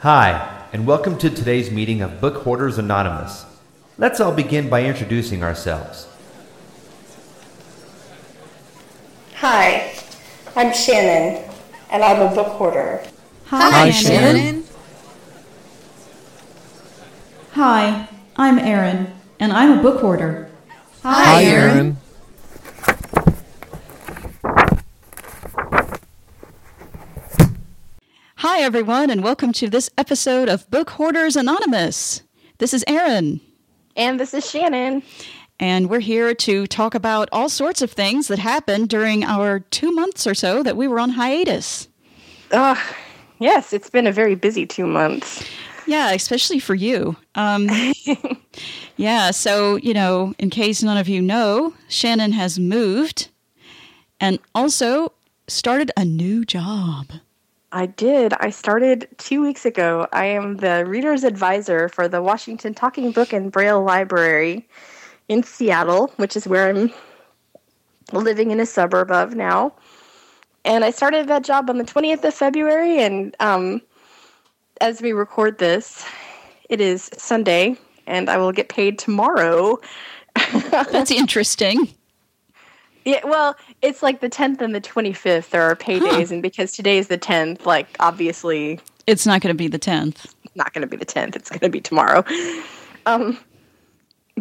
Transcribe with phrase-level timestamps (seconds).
[0.00, 3.44] Hi, and welcome to today's meeting of Book Hoarders Anonymous.
[3.98, 6.08] Let's all begin by introducing ourselves.
[9.34, 9.92] Hi,
[10.56, 11.46] I'm Shannon,
[11.90, 13.04] and I'm a book hoarder.
[13.48, 14.36] Hi, Hi, Shannon.
[14.36, 14.64] Shannon.
[17.52, 20.50] Hi, I'm Erin, and I'm a book hoarder.
[21.02, 21.96] Hi, Erin.
[21.96, 21.99] Hi,
[28.70, 32.22] everyone, and welcome to this episode of Book Hoarders Anonymous.
[32.58, 33.40] This is Erin,
[33.96, 35.02] And this is Shannon.
[35.58, 39.90] and we're here to talk about all sorts of things that happened during our two
[39.90, 41.88] months or so that we were on hiatus.
[42.52, 42.78] Ugh,
[43.40, 45.44] yes, it's been a very busy two months.
[45.88, 47.16] Yeah, especially for you.
[47.34, 47.68] Um,
[48.96, 53.30] yeah, so, you know, in case none of you know, Shannon has moved
[54.20, 55.12] and also
[55.48, 57.06] started a new job.
[57.72, 58.34] I did.
[58.40, 60.08] I started two weeks ago.
[60.12, 64.68] I am the reader's advisor for the Washington Talking Book and Braille Library
[65.28, 66.92] in Seattle, which is where I'm
[68.12, 69.72] living in a suburb of now.
[70.64, 72.98] And I started that job on the 20th of February.
[72.98, 73.80] And um,
[74.80, 76.04] as we record this,
[76.68, 77.76] it is Sunday,
[78.06, 79.78] and I will get paid tomorrow.
[80.70, 81.88] That's interesting.
[83.04, 85.50] Yeah, well, it's like the 10th and the 25th.
[85.50, 89.58] There are paydays, and because today is the 10th, like obviously It's not going to
[89.58, 90.32] be the 10th.
[90.54, 91.34] not going to be the 10th.
[91.36, 92.24] It's going to be tomorrow.
[93.06, 93.38] Um,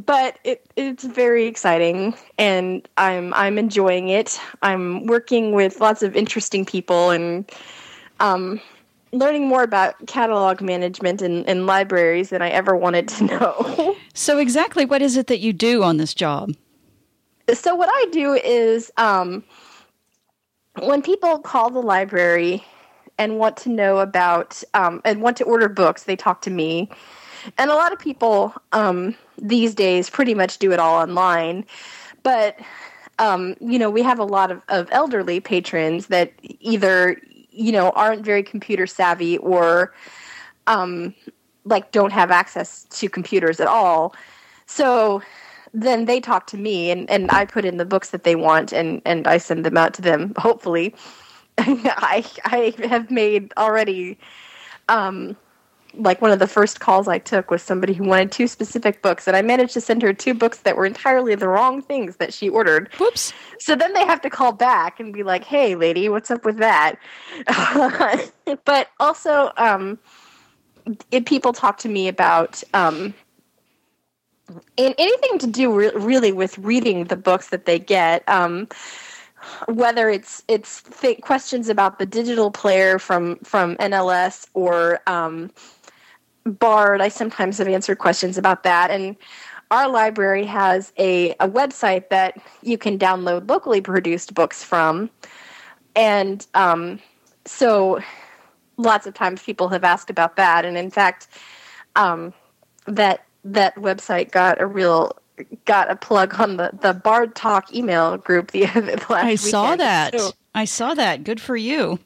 [0.05, 4.39] but it it's very exciting, and I'm I'm enjoying it.
[4.61, 7.49] I'm working with lots of interesting people and
[8.19, 8.59] um,
[9.11, 13.95] learning more about catalog management and, and libraries than I ever wanted to know.
[14.13, 16.53] So, exactly what is it that you do on this job?
[17.53, 19.43] So what I do is um,
[20.81, 22.63] when people call the library
[23.17, 26.89] and want to know about um, and want to order books, they talk to me.
[27.57, 31.65] And a lot of people um, these days pretty much do it all online.
[32.23, 32.59] But
[33.19, 37.21] um, you know, we have a lot of, of elderly patrons that either
[37.51, 39.93] you know aren't very computer savvy or
[40.67, 41.13] um,
[41.65, 44.15] like don't have access to computers at all.
[44.65, 45.21] So
[45.73, 48.71] then they talk to me and, and I put in the books that they want
[48.71, 50.95] and, and I send them out to them, hopefully.
[51.57, 54.17] I I have made already
[54.87, 55.35] um
[55.95, 59.27] like one of the first calls I took was somebody who wanted two specific books
[59.27, 62.33] and I managed to send her two books that were entirely the wrong things that
[62.33, 62.89] she ordered.
[62.99, 63.33] Whoops.
[63.59, 66.57] So then they have to call back and be like, "Hey, lady, what's up with
[66.57, 66.95] that?"
[68.65, 69.99] but also, um,
[71.11, 73.13] if people talk to me about um,
[74.77, 78.67] and anything to do re- really with reading the books that they get, um,
[79.67, 85.51] whether it's it's th- questions about the digital player from from NLS or um,
[86.45, 87.01] Bard.
[87.01, 89.15] I sometimes have answered questions about that and
[89.71, 95.09] our library has a, a website that you can download locally produced books from.
[95.95, 96.99] And um,
[97.45, 97.99] so
[98.77, 100.65] lots of times people have asked about that.
[100.65, 101.27] And in fact,
[101.95, 102.33] um,
[102.87, 105.17] that that website got a real
[105.65, 109.75] got a plug on the, the Bard Talk email group the, the last I saw
[109.75, 110.19] that.
[110.19, 111.23] So- I saw that.
[111.23, 111.99] Good for you.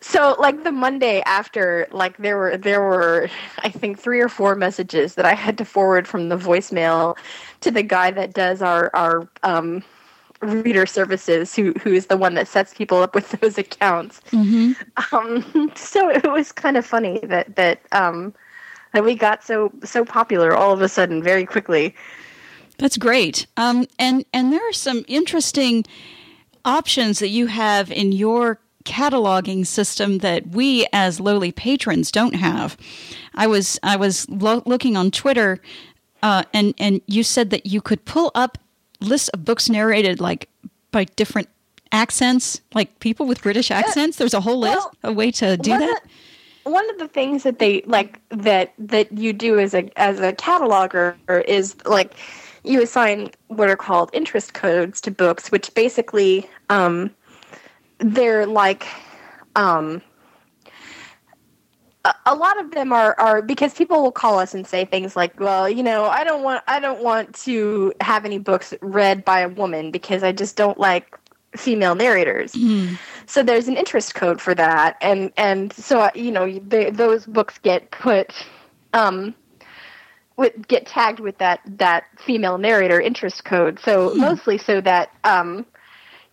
[0.00, 4.54] so like the Monday after, like there were there were I think three or four
[4.54, 7.16] messages that I had to forward from the voicemail
[7.60, 9.84] to the guy that does our our um,
[10.40, 14.20] reader services, who who is the one that sets people up with those accounts.
[14.30, 14.72] hmm
[15.12, 18.34] Um, so it was kind of funny that that um,
[18.92, 21.94] that we got so so popular all of a sudden very quickly.
[22.78, 23.46] That's great.
[23.56, 25.84] Um, and and there are some interesting
[26.64, 32.76] options that you have in your cataloging system that we as lowly patrons don't have.
[33.34, 35.60] I was I was lo- looking on Twitter,
[36.22, 38.58] uh, and and you said that you could pull up
[39.00, 40.48] lists of books narrated like
[40.90, 41.48] by different
[41.92, 44.16] accents, like people with British accents.
[44.16, 46.00] There's a whole list, well, a way to do that.
[46.68, 50.32] One of the things that they like that that you do as a as a
[50.32, 52.14] cataloger is like
[52.64, 57.10] you assign what are called interest codes to books, which basically um,
[57.98, 58.86] they're like
[59.56, 60.02] um,
[62.26, 65.38] a, lot of them are are because people will call us and say things like,
[65.40, 69.40] "Well, you know, I don't want I don't want to have any books read by
[69.40, 71.18] a woman because I just don't like
[71.56, 72.54] female narrators."
[73.26, 77.26] So there's an interest code for that, and and so uh, you know they, those
[77.26, 78.32] books get put.
[78.94, 79.34] Um,
[80.36, 83.80] with, get tagged with that that female narrator interest code.
[83.80, 85.66] So mostly so that um,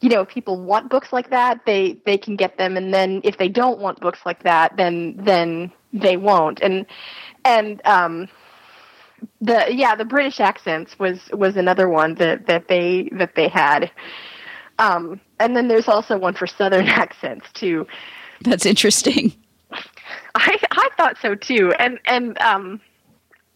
[0.02, 3.22] you know, if people want books like that, they they can get them, and then
[3.24, 6.62] if they don't want books like that, then then they won't.
[6.62, 6.86] And
[7.44, 8.28] and um,
[9.42, 13.90] the yeah, the British accents was was another one that that they that they had.
[14.80, 17.88] Um, and then there's also one for Southern accents too.
[18.42, 19.34] That's interesting.
[20.36, 22.82] I I thought so too, and and um,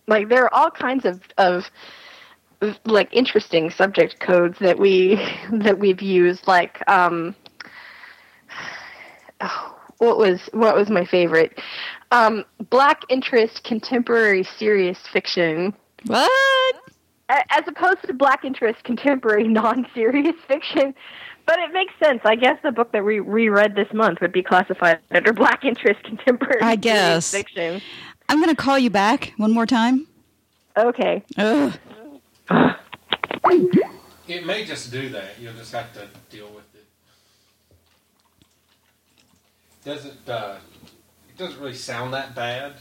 [0.07, 1.65] like there are all kinds of of
[2.85, 5.15] like interesting subject codes that we
[5.51, 6.47] that we've used.
[6.47, 7.35] Like um,
[9.41, 11.59] oh, what was what was my favorite?
[12.11, 15.73] Um, Black interest, contemporary serious fiction.
[16.05, 16.75] What?
[17.29, 20.95] As opposed to Black interest, contemporary non-serious fiction.
[21.45, 22.21] But it makes sense.
[22.25, 26.03] I guess the book that we reread this month would be classified under Black interest,
[26.03, 26.61] contemporary.
[26.61, 27.81] I guess fiction.
[28.27, 30.07] I'm going to call you back one more time.
[30.77, 31.23] Okay.
[31.37, 31.73] Ugh.
[34.27, 35.39] It may just do that.
[35.39, 36.85] You'll just have to deal with it.
[39.83, 40.57] Doesn't uh,
[41.27, 42.73] it doesn't really sound that bad.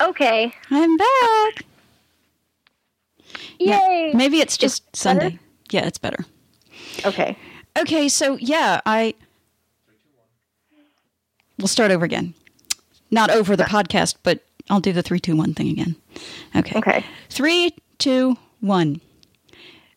[0.00, 0.52] Okay.
[0.70, 1.64] I'm back.
[3.58, 4.12] Yeah, Yay.
[4.14, 5.20] maybe it's just It's better?
[5.20, 5.38] Sunday.
[5.70, 6.24] Yeah, it's better.
[7.04, 7.36] Okay.
[7.78, 9.14] Okay, so yeah, I.
[11.58, 12.34] We'll start over again.
[13.10, 14.40] Not over the podcast, but
[14.70, 15.96] I'll do the three, two, one thing again.
[16.56, 16.78] Okay.
[16.78, 17.04] Okay.
[17.28, 19.00] Three, two, one.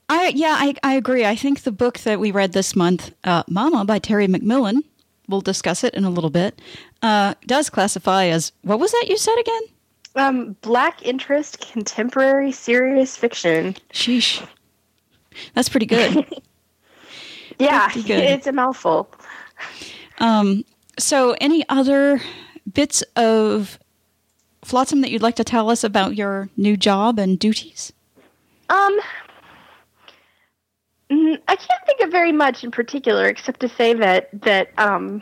[0.10, 1.26] I yeah, I, I agree.
[1.26, 4.84] I think the book that we read this month, uh, "Mama" by Terry McMillan,
[5.28, 6.62] we'll discuss it in a little bit,
[7.02, 9.62] uh, does classify as what was that you said again?
[10.16, 13.76] Um, Black interest, contemporary serious fiction.
[13.92, 14.46] Sheesh,
[15.54, 16.26] that's pretty good.
[17.60, 18.20] Yeah, Pretty good.
[18.24, 19.08] it's a mouthful.
[20.18, 20.66] Um,
[20.98, 22.20] so, any other
[22.74, 23.78] bits of
[24.66, 27.94] flotsam that you'd like to tell us about your new job and duties?
[28.70, 29.00] Um,
[31.48, 35.22] I can't think of very much in particular, except to say that that um,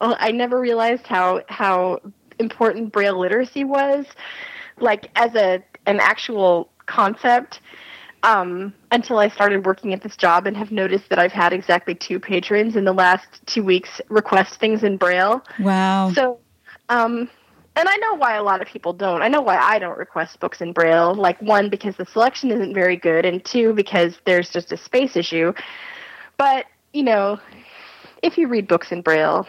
[0.00, 2.00] I never realized how how
[2.38, 4.06] important Braille literacy was,
[4.78, 7.60] like as a an actual concept.
[8.24, 11.92] Um, until I started working at this job and have noticed that I've had exactly
[11.92, 15.42] two patrons in the last two weeks request things in Braille.
[15.58, 16.12] Wow.
[16.12, 16.38] So,
[16.88, 17.28] um,
[17.76, 19.22] and I know why a lot of people don't.
[19.22, 21.14] I know why I don't request books in Braille.
[21.14, 25.16] Like, one, because the selection isn't very good, and two, because there's just a space
[25.16, 25.52] issue.
[26.36, 27.38] But, you know,
[28.22, 29.46] if you read books in Braille,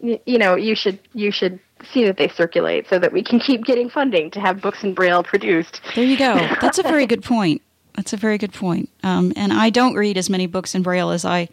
[0.00, 1.58] you know, you should you should
[1.92, 4.94] see that they circulate so that we can keep getting funding to have books in
[4.94, 5.80] Braille produced.
[5.94, 6.34] There you go.
[6.60, 7.62] That's a very good point.
[7.94, 8.90] That's a very good point.
[9.02, 11.48] Um, and I don't read as many books in Braille as I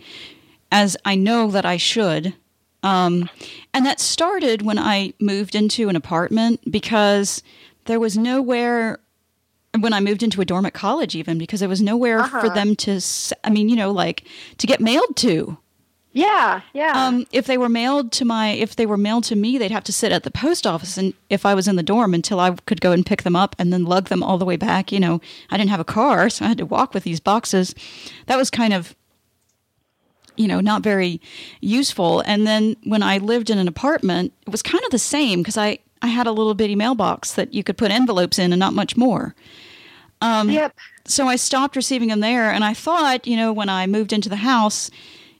[0.71, 2.33] as I know that I should.
[2.83, 3.29] Um,
[3.73, 7.43] and that started when I moved into an apartment because
[7.85, 8.99] there was nowhere.
[9.79, 12.75] When I moved into a dorm at college, even because there was nowhere for them
[12.77, 12.99] to.
[13.43, 14.25] I mean, you know, like
[14.57, 15.57] to get mailed to.
[16.13, 17.07] Yeah, yeah.
[17.07, 19.85] Um, if they were mailed to my, if they were mailed to me, they'd have
[19.85, 22.51] to sit at the post office, and if I was in the dorm, until I
[22.65, 24.91] could go and pick them up and then lug them all the way back.
[24.91, 27.73] You know, I didn't have a car, so I had to walk with these boxes.
[28.25, 28.93] That was kind of,
[30.35, 31.21] you know, not very
[31.59, 32.21] useful.
[32.21, 35.57] And then when I lived in an apartment, it was kind of the same because
[35.57, 38.73] I I had a little bitty mailbox that you could put envelopes in and not
[38.73, 39.35] much more.
[40.21, 40.75] um, yep.
[41.05, 44.29] So I stopped receiving them there, and I thought, you know, when I moved into
[44.29, 44.91] the house,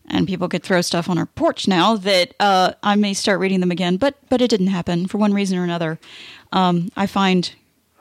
[0.08, 3.60] and people could throw stuff on our porch now, that uh, I may start reading
[3.60, 3.98] them again.
[3.98, 6.00] But but it didn't happen for one reason or another.
[6.52, 7.54] Um, I find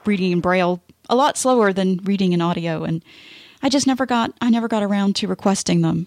[0.04, 3.04] reading in braille a lot slower than reading in audio, and
[3.62, 6.06] I just never got I never got around to requesting them.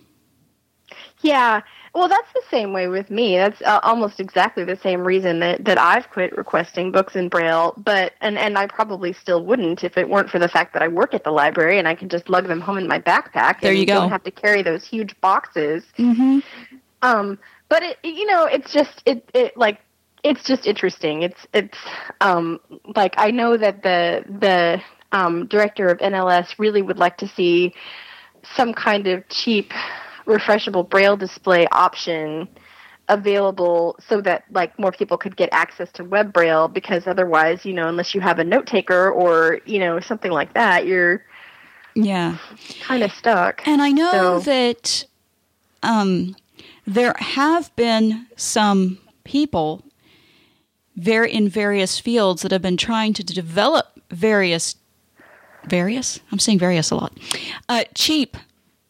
[1.24, 1.62] Yeah.
[1.96, 3.38] Well, that's the same way with me.
[3.38, 7.74] That's uh, almost exactly the same reason that, that I've quit requesting books in Braille.
[7.78, 10.88] But and and I probably still wouldn't if it weren't for the fact that I
[10.88, 13.62] work at the library and I can just lug them home in my backpack.
[13.62, 13.96] There and you go.
[13.96, 15.84] Don't have to carry those huge boxes.
[15.98, 16.40] Mm-hmm.
[17.02, 17.40] Um,
[17.70, 19.80] but it, you know, it's just it, it like
[20.24, 21.22] it's just interesting.
[21.22, 21.78] It's it's
[22.22, 22.60] um
[22.96, 24.82] like I know that the the
[25.14, 27.74] um, director of NLS really would like to see
[28.56, 29.72] some kind of cheap
[30.26, 32.48] refreshable braille display option
[33.10, 37.74] available so that like more people could get access to web braille because otherwise you
[37.74, 41.24] know unless you have a note taker or you know something like that you're
[41.96, 42.38] Yeah.
[42.82, 45.06] kind of stuck And I know So- that
[45.84, 46.36] um,
[46.88, 49.84] there have been some people
[50.96, 54.76] very in various fields that have been trying to develop various,
[55.68, 56.20] various?
[56.32, 57.18] I'm saying various a lot.
[57.68, 58.38] Uh, cheap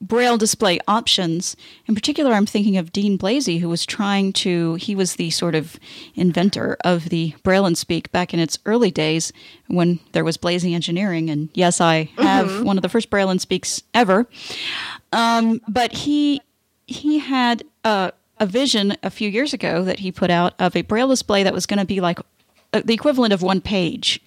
[0.03, 1.55] braille display options.
[1.87, 5.55] In particular, I'm thinking of Deane Blazie, who was trying to, he was the sort
[5.55, 5.79] of
[6.15, 9.33] inventor of the Braille and Speak back in its early days
[9.67, 11.29] when there was Blazie Engineering.
[11.29, 12.65] And yes, I have mm-hmm.
[12.65, 14.27] one of the first Braille and Speaks ever.
[15.11, 16.41] Um, but he,
[16.85, 20.81] he had a, a vision a few years ago that he put out of a
[20.81, 22.19] Braille display that was going to be like
[22.73, 24.19] uh, the equivalent of one page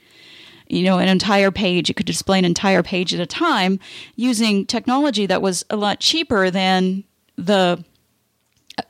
[0.69, 1.91] you know, an entire page.
[1.91, 3.79] It could display an entire page at a time
[4.17, 7.05] using technology that was a lot cheaper than
[7.37, 7.85] the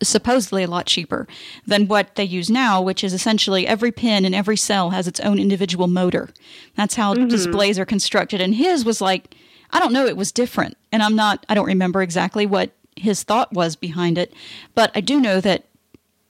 [0.02, 1.28] supposedly a lot cheaper
[1.66, 5.20] than what they use now, which is essentially every pin in every cell has its
[5.20, 6.30] own individual motor.
[6.74, 7.28] That's how mm-hmm.
[7.28, 8.40] displays are constructed.
[8.40, 9.34] And his was like,
[9.70, 10.76] I don't know, it was different.
[10.90, 14.32] And I'm not, I don't remember exactly what his thought was behind it,
[14.74, 15.66] but I do know that,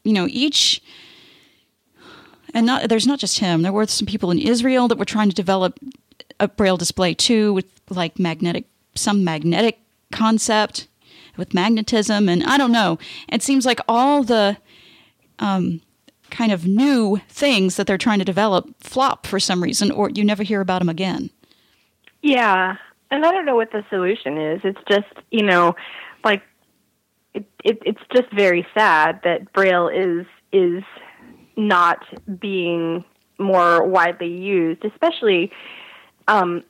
[0.04, 0.82] you know, each
[2.56, 3.60] and not there's not just him.
[3.60, 5.78] There were some people in Israel that were trying to develop
[6.40, 9.78] a braille display too, with like magnetic some magnetic
[10.10, 10.88] concept
[11.36, 12.98] with magnetism, and I don't know.
[13.30, 14.56] It seems like all the
[15.38, 15.82] um,
[16.30, 20.25] kind of new things that they're trying to develop flop for some reason, or you
[20.25, 21.28] never hear about them again.
[22.22, 22.76] Yeah,
[23.10, 24.62] and I don't know what the solution is.
[24.64, 25.76] It's just you know,
[26.25, 26.40] like
[27.34, 30.82] it, it it's just very sad that braille is is
[31.56, 32.04] not
[32.38, 33.04] being
[33.38, 35.50] more widely used, especially
[36.28, 36.62] um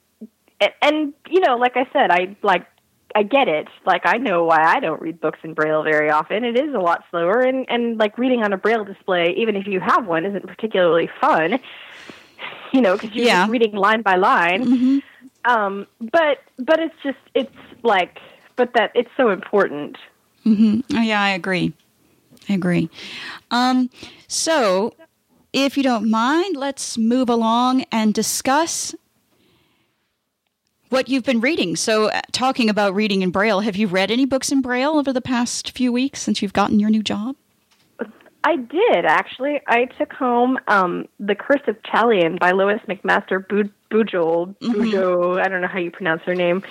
[0.60, 2.66] and, and you know, like I said, I like
[3.14, 3.68] I get it.
[3.84, 6.44] Like I know why I don't read books in braille very often.
[6.44, 9.66] It is a lot slower and and like reading on a braille display even if
[9.66, 11.58] you have one isn't particularly fun.
[12.72, 13.42] You know, cuz you're yeah.
[13.42, 14.66] just reading line by line.
[14.66, 14.98] Mm-hmm.
[15.50, 18.18] Um but but it's just it's like
[18.56, 19.96] but that it's so important.
[20.44, 20.84] Mhm.
[20.94, 21.72] Oh, yeah, I agree.
[22.48, 22.88] I agree.
[23.50, 23.90] Um,
[24.28, 24.94] so,
[25.52, 28.94] if you don't mind, let's move along and discuss
[30.90, 31.76] what you've been reading.
[31.76, 35.12] So, uh, talking about reading in Braille, have you read any books in Braille over
[35.12, 37.36] the past few weeks since you've gotten your new job?
[38.46, 39.60] I did actually.
[39.66, 43.44] I took home um, "The Curse of Chalion" by Lois McMaster
[43.90, 44.54] Bujold.
[44.58, 45.40] Mm-hmm.
[45.40, 46.62] I don't know how you pronounce her name,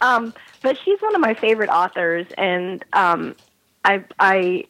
[0.00, 3.36] um, but she's one of my favorite authors, and um,
[3.84, 4.64] I I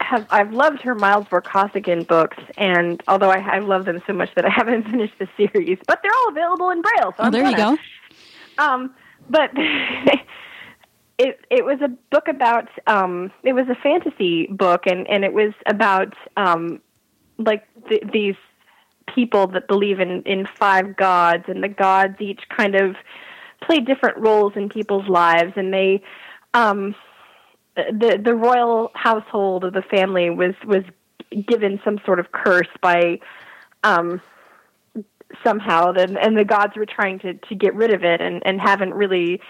[0.00, 4.34] have I've loved her Miles Vorkosigan books, and although I, I love them so much
[4.34, 7.14] that I haven't finished the series, but they're all available in Braille.
[7.16, 7.56] So oh, there gonna.
[7.56, 7.76] you
[8.58, 8.64] go.
[8.64, 8.94] Um,
[9.28, 9.50] but
[11.18, 15.32] it it was a book about um, it was a fantasy book, and and it
[15.32, 16.80] was about um,
[17.38, 18.36] like th- these
[19.14, 22.96] people that believe in in five gods, and the gods each kind of
[23.62, 26.02] play different roles in people's lives, and they
[26.54, 26.94] um
[27.90, 30.84] the the royal household of the family was was
[31.46, 33.18] given some sort of curse by
[33.84, 34.20] um
[35.44, 38.60] somehow and and the gods were trying to to get rid of it and and
[38.60, 39.40] haven't really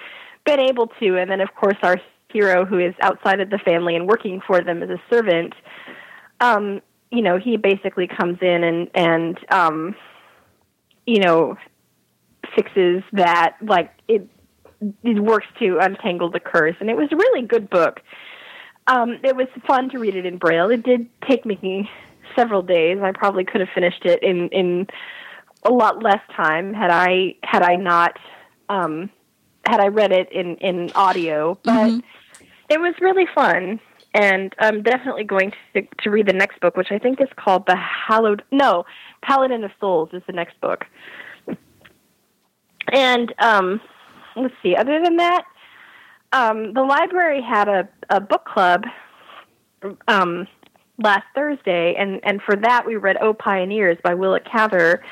[0.44, 1.18] been able to.
[1.18, 2.00] And then of course our
[2.32, 5.52] hero who is outside of the family and working for them as a servant
[6.40, 9.96] um you know he basically comes in and and um
[11.06, 11.56] you know
[12.54, 14.28] fixes that like it it
[15.02, 18.00] works to untangle the curse, and it was a really good book.
[18.86, 20.70] Um, it was fun to read it in braille.
[20.70, 21.88] It did take me
[22.34, 22.98] several days.
[23.02, 24.86] I probably could have finished it in in
[25.64, 28.18] a lot less time had I had I not
[28.68, 29.10] um,
[29.66, 31.58] had I read it in in audio.
[31.62, 32.44] But mm-hmm.
[32.68, 33.80] it was really fun,
[34.14, 37.66] and I'm definitely going to to read the next book, which I think is called
[37.66, 38.42] the Hallowed.
[38.50, 38.84] No,
[39.22, 40.86] Paladin of Souls is the next book,
[42.92, 43.80] and um,
[44.36, 44.76] let's see.
[44.76, 45.44] Other than that,
[46.32, 48.84] um, the library had a, a book club
[50.08, 50.46] um,
[50.98, 55.02] last Thursday, and, and for that we read "Oh Pioneers" by Willa Cather,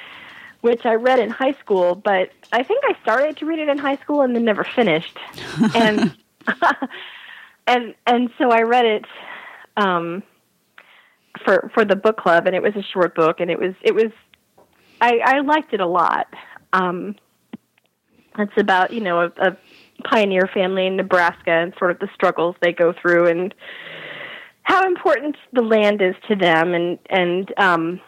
[0.60, 1.94] which I read in high school.
[1.94, 5.16] But I think I started to read it in high school and then never finished,
[5.74, 6.14] and
[7.66, 9.04] and and so I read it
[9.76, 10.22] um,
[11.44, 13.94] for for the book club, and it was a short book, and it was it
[13.94, 14.12] was
[15.00, 16.26] I, I liked it a lot.
[16.72, 17.16] Um,
[18.38, 19.56] it's about you know a, a
[20.04, 23.54] pioneer family in Nebraska and sort of the struggles they go through and
[24.62, 26.74] how important the land is to them.
[26.74, 28.00] And and um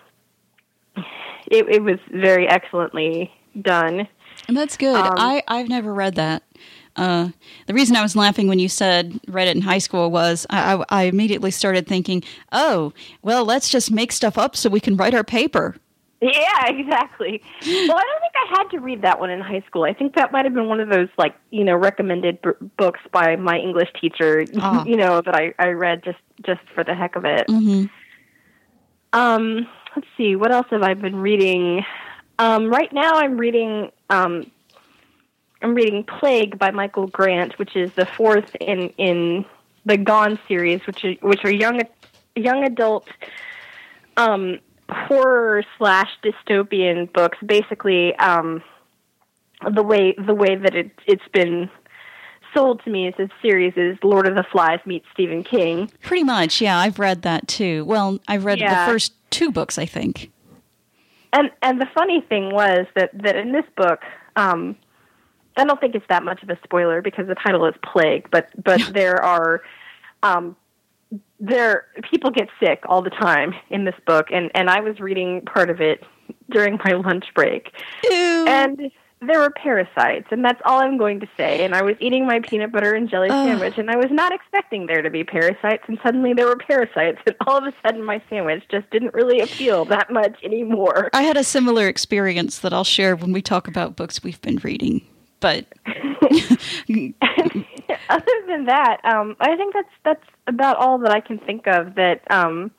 [1.47, 4.07] it, it was very excellently done.
[4.49, 4.97] And that's good.
[4.97, 6.43] Um, i i've never read that.
[6.97, 7.31] Uh,
[7.67, 10.75] the reason I was laughing when you said read it in high school was I,
[10.75, 12.23] I, I immediately started thinking,
[12.53, 15.77] oh, well, let's just make stuff up so we can write our paper.
[16.21, 17.43] Yeah, exactly.
[17.63, 19.85] Well, I don't think I had to read that one in high school.
[19.85, 23.01] I think that might have been one of those like you know recommended b- books
[23.13, 24.45] by my English teacher.
[24.57, 24.85] Oh.
[24.91, 27.47] You know that I I read just just for the heck of it.
[27.49, 27.87] Mm-hmm.
[29.13, 31.85] Um, let's see, what else have I been reading?
[32.39, 34.51] Um, right now, I'm reading um,
[35.63, 39.45] I'm reading Plague by Michael Grant, which is the fourth in in
[39.85, 41.81] the Gone series, which are, which are young
[42.37, 43.09] young adult
[44.17, 44.59] um,
[44.91, 47.39] horror slash dystopian books.
[47.45, 48.63] Basically, um,
[49.75, 51.71] the way the way that it it's been
[52.55, 55.91] sold to me as a series is Lord of the Flies meets Stephen King.
[56.03, 56.79] Pretty much, yeah.
[56.79, 57.85] I've read that too.
[57.85, 58.87] Well, I've read Yeah.
[58.87, 60.31] the first two books, I think.
[61.33, 64.01] And and the funny thing was that that in this book,
[64.37, 64.77] um,
[65.57, 68.49] I don't think it's that much of a spoiler because the title is Plague, but
[68.63, 69.63] but there are
[70.25, 70.57] um,
[71.41, 75.43] there people get sick all the time in this book, and and I was reading
[75.43, 76.05] part of it
[76.51, 77.73] during my lunch break,
[78.05, 78.45] Ew.
[78.47, 78.91] and
[79.23, 81.63] there were parasites, and that's all I'm going to say.
[81.65, 83.49] And I was eating my peanut butter and jelly Ugh.
[83.49, 87.19] sandwich, and I was not expecting there to be parasites, and suddenly there were parasites,
[87.27, 91.11] and all of a sudden my sandwich just didn't really appeal that much anymore.
[91.13, 94.57] I had a similar experience that I'll share when we talk about books we've been
[94.59, 95.03] reading.
[95.41, 95.67] But
[98.09, 101.95] Other than that, um, I think that's that's about all that I can think of
[101.95, 102.71] that um,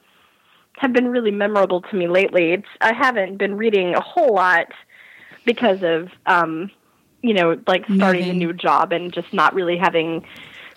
[0.77, 2.53] have been really memorable to me lately.
[2.53, 4.67] It's I haven't been reading a whole lot
[5.45, 6.71] because of um,
[7.21, 10.25] you know like starting a new job and just not really having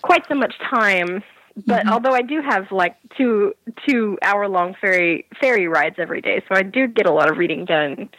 [0.01, 1.23] quite so much time.
[1.65, 3.53] But although I do have like two
[3.87, 7.37] two hour long ferry ferry rides every day, so I do get a lot of
[7.37, 8.09] reading done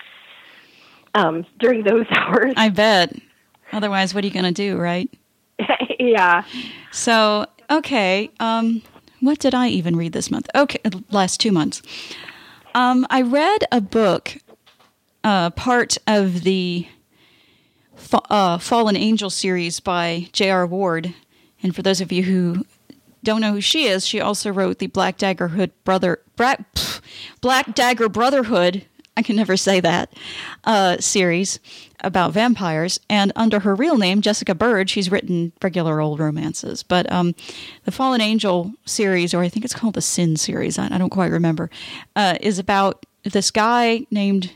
[1.15, 2.55] um, during those hours.
[2.57, 3.15] I bet.
[3.73, 5.11] Otherwise, what are you going to do, right?
[5.99, 6.45] yeah.
[6.93, 8.31] So, okay.
[8.41, 8.83] Um,
[9.21, 10.49] what did I even read this month?
[10.55, 11.83] Okay, last two months.
[12.75, 14.37] Um, I read a book,
[15.25, 16.87] uh, part of the
[17.95, 20.67] Fa- uh, Fallen Angel series by J.R.
[20.67, 21.15] Ward.
[21.63, 22.67] And for those of you who
[23.25, 26.57] don't know who she is, she also wrote the Black Dagger Hood Brother Bra-
[27.41, 28.85] Black Dagger Brotherhood.
[29.17, 30.13] I can never say that
[30.65, 31.59] uh, series
[32.01, 33.01] about vampires.
[33.09, 36.83] And under her real name, Jessica Bird, she's written regular old romances.
[36.83, 37.35] But um,
[37.85, 41.11] the Fallen Angel series, or I think it's called the Sin series, I, I don't
[41.11, 41.71] quite remember,
[42.15, 44.53] uh, is about this guy named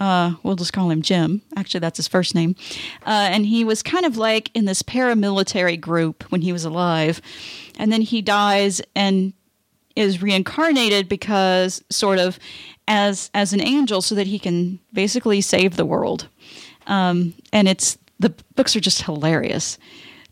[0.00, 1.40] uh, we'll just call him Jim.
[1.56, 2.56] Actually, that's his first name.
[3.06, 7.22] Uh, and he was kind of like in this paramilitary group when he was alive.
[7.78, 9.32] And then he dies and
[9.96, 12.38] is reincarnated because sort of
[12.88, 16.28] as as an angel so that he can basically save the world.
[16.86, 19.78] Um, and it's the books are just hilarious.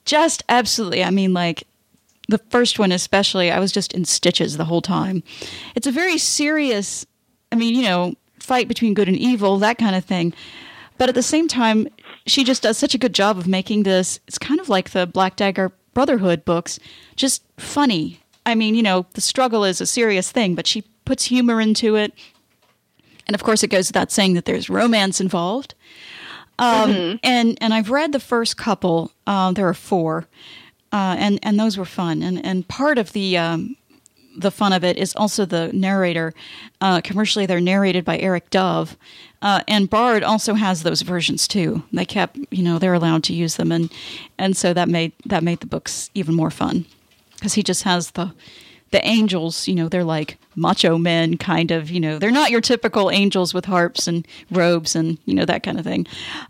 [0.05, 1.05] Just absolutely.
[1.05, 1.65] I mean like
[2.29, 5.23] the first one especially I was just in stitches the whole time.
[5.75, 7.07] It's a very serious
[7.51, 10.33] I mean, you know, fight between good and evil, that kind of thing.
[10.99, 11.89] But at the same time,
[12.27, 14.21] she just does such a good job of making this.
[14.27, 16.79] It's kind of like the Black Dagger Brotherhood books,
[17.17, 18.21] just funny.
[18.47, 21.97] I mean, you know, the struggle is a serious thing, but she puts humor into
[21.97, 22.13] it.
[23.27, 25.75] And of course, it goes without saying that there's romance involved.
[26.59, 29.11] Um, And and I've read the first couple.
[29.27, 30.27] Uh, there are four,
[30.93, 32.23] uh, and and those were fun.
[32.23, 33.77] And and part of the um,
[34.37, 36.33] the fun of it is also the narrator.
[36.81, 38.97] Uh, commercially, they're narrated by Eric Dove,
[39.43, 41.83] uh, and Bard also has those versions too.
[41.93, 43.91] They kept, you know, they're allowed to use them, and
[44.39, 46.85] and so that made that made the books even more fun
[47.35, 48.33] because he just has the
[48.93, 49.67] the angels.
[49.67, 51.91] You know, they're like macho men, kind of.
[51.91, 55.63] You know, they're not your typical angels with harps and robes and you know that
[55.63, 56.07] kind of thing.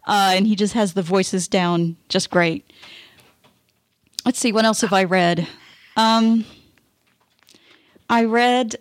[0.07, 2.71] Uh, and he just has the voices down just great.
[4.27, 5.49] Let's see, what else have I read?
[5.97, 6.45] Um,
[8.09, 8.77] I read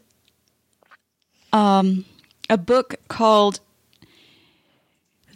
[1.54, 2.06] um,
[2.50, 3.60] a book called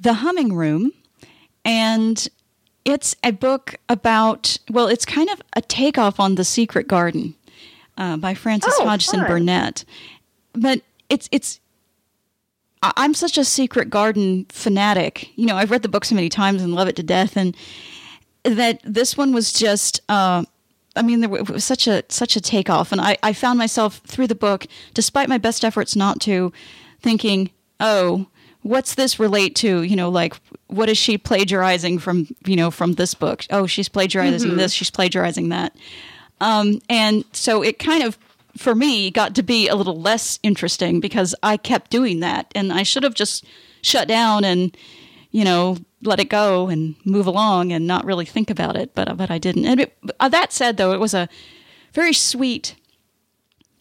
[0.02, 0.92] The Humming Room,
[1.64, 2.28] and
[2.84, 7.35] it's a book about, well, it's kind of a takeoff on The Secret Garden
[7.98, 9.28] uh, by Frances Oh, Hodgson fun.
[9.30, 9.86] Burnett.
[10.54, 11.60] But it's, it's,
[12.82, 15.30] I'm such a Secret Garden fanatic.
[15.38, 17.56] You know, I've read the book so many times and love it to death, and
[18.44, 20.44] that this one was just uh,
[20.96, 24.28] I mean there was such a such a takeoff and I, I found myself through
[24.28, 26.54] the book despite my best efforts not to
[27.02, 28.28] thinking oh
[28.62, 30.36] what's this relate to you know like
[30.68, 34.92] what is she plagiarizing from you know from this book oh she's plagiarizing this she's
[34.92, 35.76] plagiarizing that
[36.42, 38.18] um, and so it kind of
[38.58, 42.52] for me got to be a little less interesting because I kept doing that.
[42.56, 43.46] And I should have just
[43.82, 44.76] shut down and
[45.32, 49.16] you know let it go and move along and not really think about it but
[49.18, 49.66] but I didn't.
[49.66, 51.30] And it, uh, that said though it was a
[51.94, 52.76] very sweet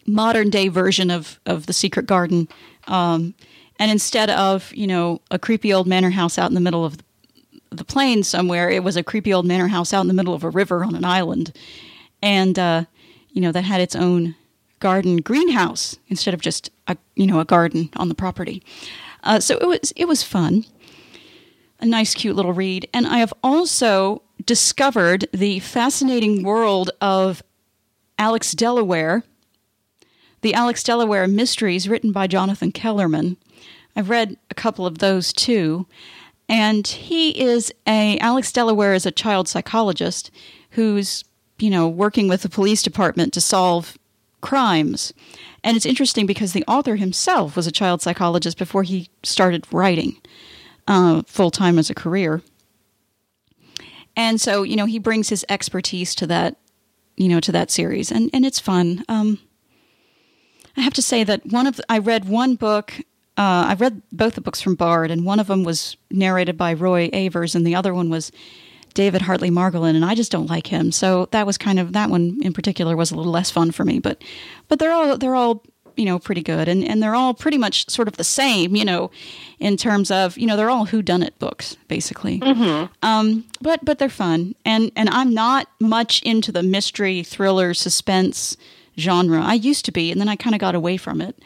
[0.05, 2.47] modern day version of of the secret garden.
[2.87, 3.33] Um,
[3.79, 6.97] and instead of you know a creepy old manor house out in the middle of
[7.71, 10.43] the plains somewhere it was a creepy old manor house out in the middle of
[10.43, 11.51] a river on an island
[12.21, 12.85] and uh,
[13.31, 14.35] you know that had its own
[14.79, 18.61] garden greenhouse instead of just a you know a garden on the property.
[19.23, 20.65] Uh, so it was it was fun.
[21.79, 22.87] a nice, cute little read.
[22.93, 27.41] And I have also discovered the fascinating world of
[28.17, 29.23] Alex Delaware,
[30.41, 33.37] the Alex Delaware Mysteries, written by Jonathan Kellerman.
[33.95, 35.87] I've read a couple of those too.
[36.47, 40.29] And he is a, Alex Delaware is a child psychologist
[40.71, 41.23] who's,
[41.59, 43.97] you know, working with the police department to solve
[44.41, 45.13] crimes.
[45.63, 50.17] And it's interesting because the author himself was a child psychologist before he started writing
[50.87, 52.41] uh, full time as a career.
[54.15, 56.57] And so, you know, he brings his expertise to that,
[57.17, 59.03] you know, to that series, and and it's fun.
[59.09, 59.39] Um,
[60.77, 62.93] I have to say that one of the, I read one book.
[63.37, 66.73] Uh, I read both the books from Bard, and one of them was narrated by
[66.73, 68.31] Roy Avers, and the other one was
[68.95, 70.91] David Hartley Margolin, and I just don't like him.
[70.91, 73.85] So that was kind of that one in particular was a little less fun for
[73.85, 73.99] me.
[73.99, 74.23] But
[74.67, 75.61] but they're all they're all
[75.95, 78.85] you know pretty good, and and they're all pretty much sort of the same, you
[78.85, 79.11] know,
[79.59, 82.39] in terms of you know they're all who done it books basically.
[82.39, 82.91] Mm-hmm.
[83.05, 88.57] Um, but but they're fun, and and I'm not much into the mystery, thriller, suspense
[88.97, 89.41] genre.
[89.41, 91.37] I used to be, and then I kind of got away from it.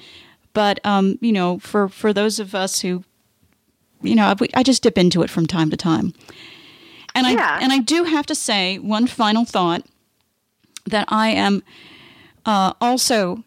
[0.54, 3.04] But um, you know, for for those of us who,
[4.02, 6.14] you know, I, I just dip into it from time to time.
[7.16, 7.58] And Yeah.
[7.60, 9.86] I and I do have to say one final thought
[10.86, 11.64] that I am
[12.46, 13.44] uh, also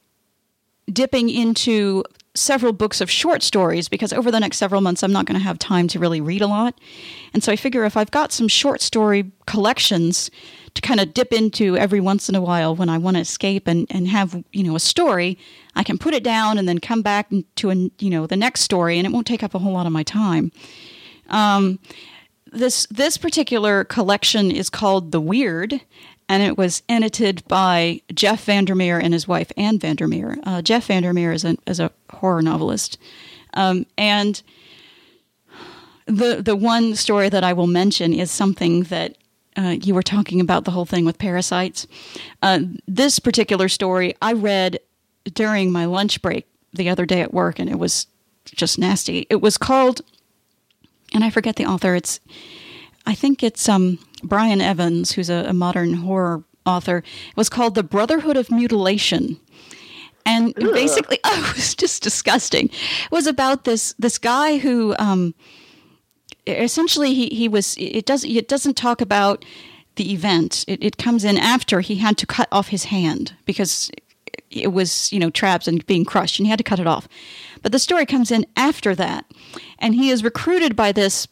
[0.92, 5.26] dipping into several books of short stories because over the next several months I'm not
[5.26, 6.78] going to have time to really read a lot.
[7.34, 10.30] And so I figure if I've got some short story collections
[10.74, 13.66] to kind of dip into every once in a while when I want to escape
[13.66, 15.36] and, and have, you know, a story,
[15.74, 18.62] I can put it down and then come back to a, you know, the next
[18.62, 20.52] story and it won't take up a whole lot of my time.
[21.28, 21.78] Um,
[22.52, 25.80] this this particular collection is called The Weird,
[26.28, 30.38] and it was edited by Jeff Vandermeer and his wife Anne Vandermeer.
[30.44, 32.98] Uh, Jeff Vandermeer is a is a horror novelist,
[33.54, 34.42] um, and
[36.06, 39.16] the the one story that I will mention is something that.
[39.54, 41.86] Uh, you were talking about the whole thing with parasites.
[42.40, 44.80] Uh, this particular story I read
[45.34, 48.06] during my lunch break the other day at work, and it was
[48.46, 49.26] just nasty.
[49.28, 50.00] It was called
[51.12, 51.94] and I forget the author.
[51.94, 52.20] It's
[53.06, 56.98] I think it's um, Brian Evans, who's a, a modern horror author.
[56.98, 59.38] It was called The Brotherhood of Mutilation.
[60.24, 62.66] And basically, oh, it was just disgusting.
[62.66, 65.34] It was about this this guy who, um,
[66.46, 67.76] essentially, he, he was.
[67.78, 69.44] It doesn't it doesn't talk about
[69.96, 70.64] the event.
[70.68, 73.90] It, it comes in after he had to cut off his hand because
[74.50, 77.08] it was you know trapped and being crushed, and he had to cut it off.
[77.62, 79.24] But the story comes in after that,
[79.78, 81.28] and he is recruited by this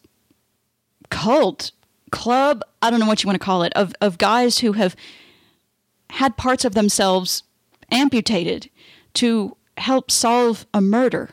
[1.11, 1.73] cult
[2.11, 2.63] club.
[2.81, 4.97] I don't know what you want to call it of of guys who have
[6.11, 7.43] had parts of themselves
[7.91, 8.71] amputated
[9.15, 11.31] to help solve a murder.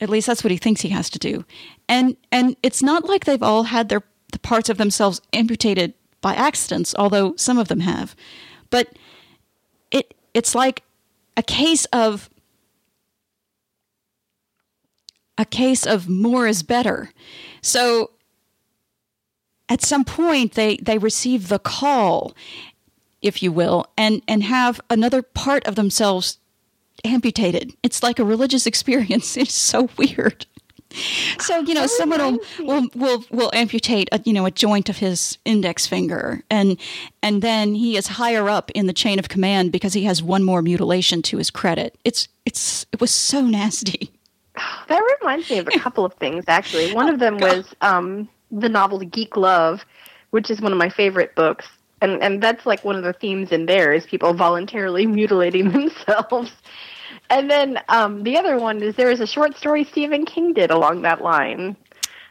[0.00, 1.44] At least that's what he thinks he has to do.
[1.88, 6.34] And and it's not like they've all had their the parts of themselves amputated by
[6.34, 8.14] accidents, although some of them have.
[8.70, 8.96] But
[9.90, 10.82] it it's like
[11.36, 12.30] a case of
[15.40, 17.10] a case of more is better.
[17.62, 18.10] So
[19.70, 22.36] at some point they they receive the call
[23.22, 26.38] if you will and and have another part of themselves
[27.04, 27.72] amputated.
[27.82, 29.36] It's like a religious experience.
[29.38, 30.44] It's so weird.
[31.38, 34.98] So you know someone will, will will will amputate a you know a joint of
[34.98, 36.78] his index finger and
[37.22, 40.44] and then he is higher up in the chain of command because he has one
[40.44, 41.96] more mutilation to his credit.
[42.04, 44.12] It's it's it was so nasty
[44.88, 46.92] That reminds me of a couple of things, actually.
[46.92, 49.84] One of them was um, the novel Geek Love,
[50.30, 51.66] which is one of my favorite books.
[52.02, 56.50] And, and that's like one of the themes in there is people voluntarily mutilating themselves.
[57.28, 60.70] And then um, the other one is there is a short story Stephen King did
[60.72, 61.76] along that line.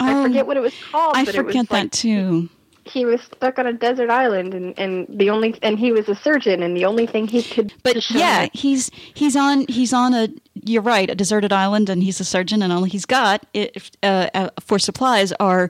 [0.02, 1.16] I Oh, forget what it was called.
[1.16, 2.50] i but it was forget that like too
[2.92, 6.16] He was stuck on a desert island, and, and the only and he was a
[6.16, 7.74] surgeon, and the only thing he could.
[7.84, 10.28] but yeah he's he's on he's on a
[10.66, 14.30] you're right a deserted island and he's a surgeon and all he's got if, uh,
[14.34, 15.70] uh, for supplies are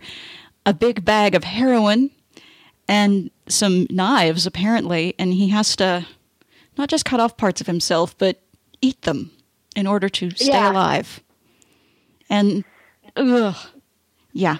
[0.65, 2.09] a big bag of heroin
[2.87, 6.05] and some knives apparently and he has to
[6.77, 8.41] not just cut off parts of himself but
[8.81, 9.29] eat them
[9.75, 10.71] in order to stay Yeah.
[10.71, 11.21] alive
[12.29, 12.63] and
[13.15, 13.55] ugh,
[14.33, 14.57] yeah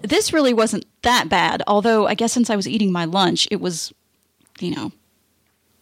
[0.00, 3.60] this really wasn't that bad although i guess since i was eating my lunch it
[3.60, 3.92] was
[4.60, 4.90] you know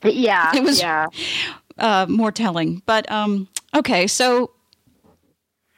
[0.05, 1.07] yeah, It was- yeah.
[1.79, 2.83] uh, more telling.
[2.87, 4.51] But um, okay, so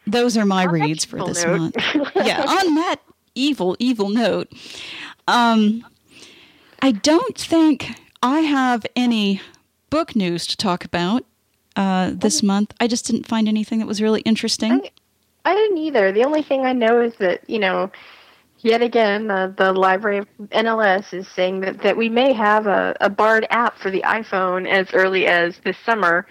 [0.06, 1.58] those are my On reads for this note.
[1.58, 1.76] month.
[2.16, 2.96] yeah, on that
[3.34, 4.50] evil, evil note,
[5.28, 5.84] um,
[6.80, 7.90] I don't think
[8.22, 9.42] I have any
[9.90, 11.24] book news to talk about
[11.76, 12.72] uh, this month.
[12.80, 14.72] I just didn't find anything that was really interesting.
[14.72, 14.90] I-
[15.46, 16.10] I didn't either.
[16.12, 17.90] The only thing I know is that you know,
[18.64, 22.96] yet again, uh, the library of NLS is saying that that we may have a,
[23.00, 26.26] a Bard app for the iPhone as early as this summer,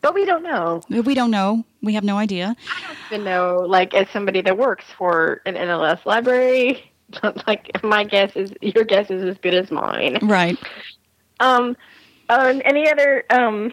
[0.00, 0.82] but we don't know.
[0.88, 1.64] We don't know.
[1.82, 2.56] We have no idea.
[2.66, 3.64] I don't even know.
[3.68, 6.90] Like as somebody that works for an NLS library,
[7.46, 10.18] like my guess is your guess is as good as mine.
[10.22, 10.58] Right.
[11.40, 11.76] Um,
[12.28, 13.72] uh, any other um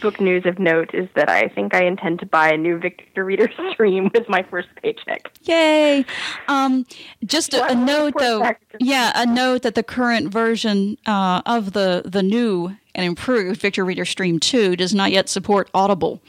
[0.00, 3.24] book news of note is that I think I intend to buy a new Victor
[3.24, 5.30] Reader stream with my first paycheck.
[5.42, 6.04] Yay!
[6.48, 6.86] Um,
[7.24, 8.52] just a, a note, though.
[8.80, 13.84] Yeah, a note that the current version uh, of the the new and improved Victor
[13.84, 16.22] Reader Stream Two does not yet support Audible.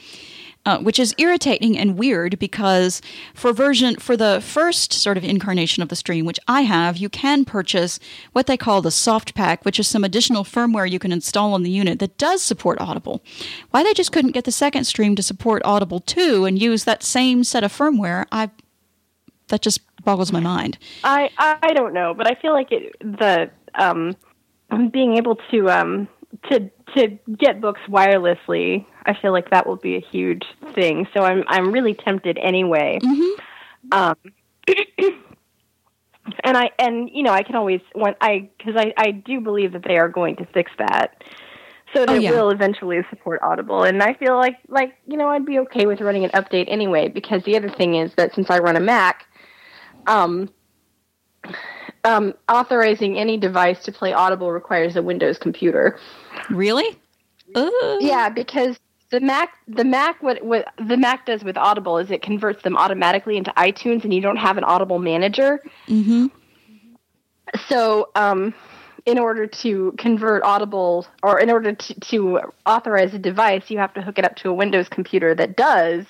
[0.66, 3.02] Uh, which is irritating and weird because
[3.34, 7.10] for version for the first sort of incarnation of the stream, which I have, you
[7.10, 8.00] can purchase
[8.32, 11.64] what they call the soft pack, which is some additional firmware you can install on
[11.64, 13.22] the unit that does support Audible.
[13.72, 17.04] Why they just couldn't get the second stream to support Audible too and use that
[17.04, 18.50] same set of firmware, I
[19.50, 20.78] that just boggles my mind.
[21.04, 24.16] I I don't know, but I feel like it the um
[24.92, 26.08] being able to um
[26.50, 30.44] to to get books wirelessly, I feel like that will be a huge
[30.74, 31.08] thing.
[31.14, 33.00] So I'm I'm really tempted anyway.
[33.92, 34.16] Um
[36.44, 39.74] and I and you know, I can always when I cuz I I do believe
[39.74, 41.24] that they are going to fix that.
[41.94, 42.32] So Oh, yeah.
[42.32, 46.02] will eventually support Audible, and I feel like, like you know, I'd be okay with
[46.02, 47.08] running an update anyway.
[47.08, 49.26] Because the other thing is that since I run a Mac,
[50.08, 50.50] um,
[52.04, 56.00] um, authorizing any device to play Audible requires a Windows computer.
[56.50, 56.98] Really?
[57.56, 57.98] Ugh.
[58.02, 62.22] Yeah, because the Mac, the Mac, what what the Mac does with Audible is it
[62.22, 65.62] converts them automatically into iTunes, and you don't have an Audible manager.
[65.88, 66.28] Mm-hmm.
[67.68, 68.54] So, um,
[69.06, 73.94] in order to convert Audible, or in order to, to authorize a device, you have
[73.94, 76.06] to hook it up to a Windows computer that does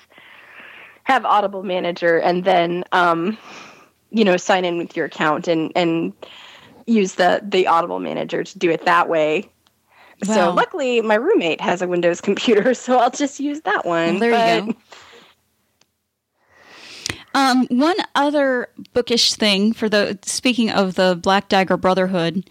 [1.02, 3.36] have Audible Manager, and then, um,
[4.14, 6.12] you know, sign in with your account and and
[6.86, 9.50] use the the Audible Manager to do it that way.
[10.22, 14.18] So, luckily, my roommate has a Windows computer, so I'll just use that one.
[14.18, 14.78] Well, there you go.
[17.34, 22.48] Um, one other bookish thing for the speaking of the Black Dagger Brotherhood,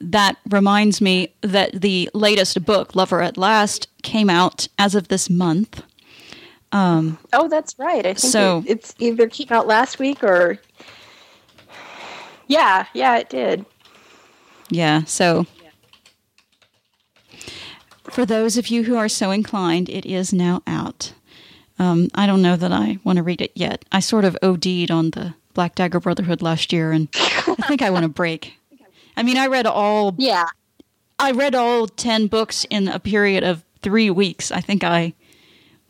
[0.00, 5.30] that reminds me that the latest book, Lover at Last, came out as of this
[5.30, 5.82] month.
[6.72, 8.00] Um, Oh, that's right.
[8.04, 10.58] I think So- it, it's either came out last week or.
[12.46, 13.64] Yeah, yeah, it did.
[14.70, 15.46] yeah, so
[18.04, 21.14] for those of you who are so inclined, it is now out.
[21.78, 23.84] Um, I don't know that I want to read it yet.
[23.90, 27.90] I sort of OD'd on the Black Dagger Brotherhood last year, and I think I
[27.90, 28.54] want a break.
[29.16, 30.46] I mean, I read all Yeah.
[31.18, 34.50] I read all 10 books in a period of three weeks.
[34.50, 35.14] I think I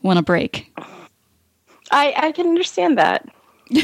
[0.02, 0.70] want a break.
[1.90, 3.26] I, I can understand that.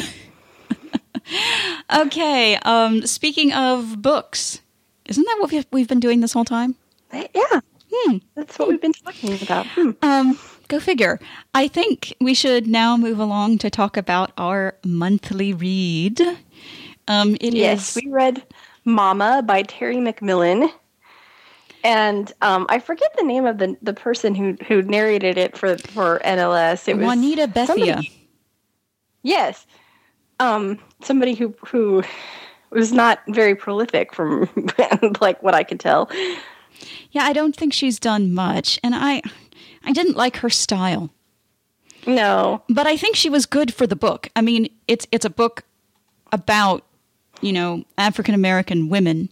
[1.93, 4.61] Okay, um, speaking of books,
[5.07, 6.77] isn't that what we've, we've been doing this whole time?
[7.13, 7.61] Yeah.
[7.93, 8.19] Hmm.
[8.37, 9.67] That's what we've been talking about.
[9.67, 9.91] Hmm.
[10.03, 11.19] Um, go figure.
[11.55, 16.21] I think we should now move along to talk about our monthly read.
[17.09, 18.45] Um, it is Yes, we read
[18.85, 20.71] Mama by Terry McMillan.
[21.83, 25.77] And um, I forget the name of the the person who who narrated it for
[25.79, 26.87] for NLS.
[26.87, 27.67] It was Juanita Bethia.
[27.67, 28.13] somebody-
[29.23, 29.67] Yes,
[30.41, 32.03] um, somebody who who
[32.71, 34.49] was not very prolific from
[35.21, 36.11] like what I could tell.
[37.13, 39.23] Yeah, I don't think she's done much, and I,
[39.85, 41.11] I didn't like her style.
[42.07, 44.29] No, but I think she was good for the book.
[44.35, 45.65] I mean, it's it's a book
[46.33, 46.85] about
[47.41, 49.29] you know African American women,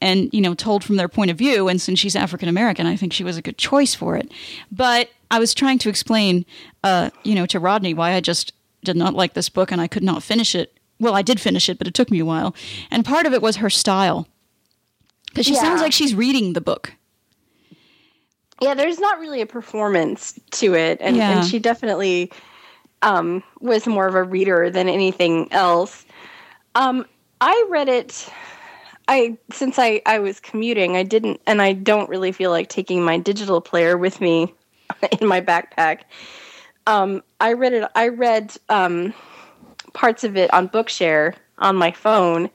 [0.00, 1.68] and you know told from their point of view.
[1.68, 4.30] And since she's African American, I think she was a good choice for it.
[4.70, 6.46] But I was trying to explain,
[6.84, 8.52] uh, you know, to Rodney why I just
[8.84, 10.78] did not like this book, and I could not finish it.
[11.00, 12.54] Well, I did finish it, but it took me a while.
[12.90, 14.26] And part of it was her style,
[15.26, 15.60] because she Yeah.
[15.60, 16.92] sounds like she's reading the book.
[18.60, 21.30] yeah, there's not really a performance to it, and, Yeah.
[21.38, 22.32] and she definitely
[23.02, 26.04] um, was more of a reader than anything else.
[26.74, 27.06] Um,
[27.40, 28.28] I read it.
[29.06, 33.04] I since I I was commuting, I didn't, and I don't really feel like taking
[33.04, 34.52] my digital player with me
[35.20, 36.00] in my backpack.
[36.88, 37.90] Um, I read it.
[37.94, 39.12] I read um,
[39.92, 42.48] parts of it on Bookshare on my phone,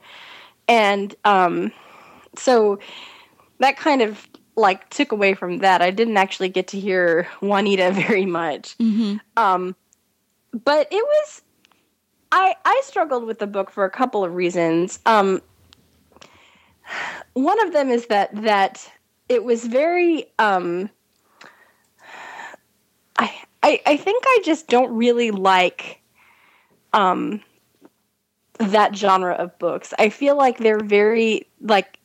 [0.66, 1.70] and um,
[2.36, 2.80] so
[3.60, 5.82] that kind of like took away from that.
[5.82, 8.74] I didn't actually get to hear Juanita very much.
[9.36, 9.76] Um,
[10.52, 11.42] but it was
[12.32, 14.98] I I struggled with the book for a couple of reasons.
[15.06, 15.42] Um,
[17.34, 18.90] one of them is that that
[19.28, 20.90] it was very um,
[23.16, 26.00] I I, I think I just don't really like
[26.92, 27.40] um
[28.58, 29.94] that genre of books.
[29.98, 31.98] I feel like they're very like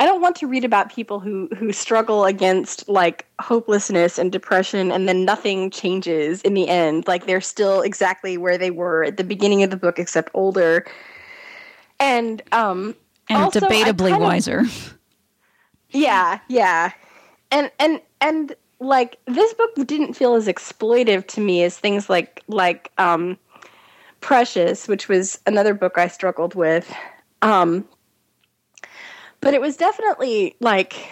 [0.00, 4.90] I don't want to read about people who who struggle against like hopelessness and depression
[4.90, 7.06] and then nothing changes in the end.
[7.06, 10.84] Like they're still exactly where they were at the beginning of the book except older.
[12.00, 12.96] And um
[13.28, 14.64] and also, debatably kind of- wiser.
[15.90, 16.92] yeah, yeah.
[17.52, 22.42] And and and like this book didn't feel as exploitive to me as things like
[22.48, 23.38] like um
[24.20, 26.92] Precious, which was another book I struggled with.
[27.40, 27.86] Um
[29.40, 31.10] but it was definitely like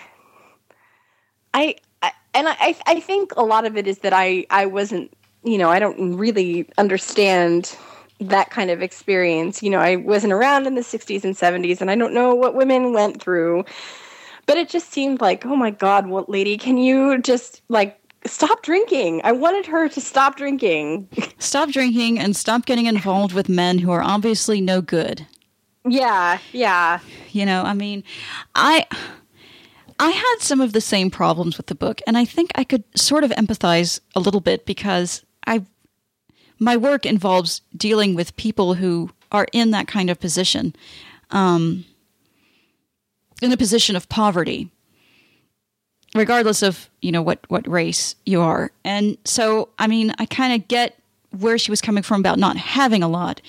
[1.55, 5.13] I, I and I I think a lot of it is that I I wasn't,
[5.43, 7.75] you know, I don't really understand
[8.21, 9.63] that kind of experience.
[9.63, 12.55] You know, I wasn't around in the 60s and 70s and I don't know what
[12.55, 13.65] women went through
[14.49, 18.63] but it just seemed like oh my god what lady can you just like stop
[18.63, 19.21] drinking?
[19.25, 21.09] I wanted her to stop drinking.
[21.39, 25.25] Stop drinking and stop getting involved with men who are obviously no good.
[25.87, 26.99] yeah yeah.
[27.31, 28.03] You know, I mean,
[28.55, 28.87] I
[30.01, 32.85] I had some of the same problems with the book, and I think I could
[32.97, 35.65] sort of empathize a little bit because I
[36.59, 40.75] my work involves dealing with people who are in that kind of position,
[41.31, 41.85] um,
[43.43, 44.71] in a position of poverty,
[46.15, 48.71] regardless of you know what what race you are.
[48.85, 50.95] And so, I mean, I kind of get
[51.31, 53.41] where she was coming from about not having a lot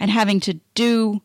[0.00, 1.22] and having to do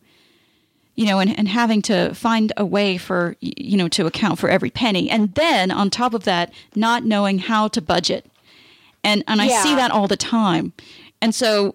[0.94, 4.48] you know, and, and having to find a way for, you know, to account for
[4.48, 5.10] every penny.
[5.10, 8.26] And then on top of that, not knowing how to budget.
[9.02, 10.72] And, and I see that all the time.
[11.20, 11.74] And so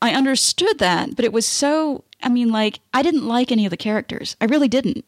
[0.00, 3.70] I understood that, but it was so, I mean, like, I didn't like any of
[3.70, 4.36] the characters.
[4.40, 5.04] I really didn't.